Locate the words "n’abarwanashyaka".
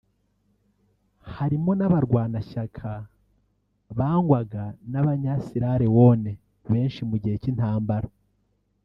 1.75-2.91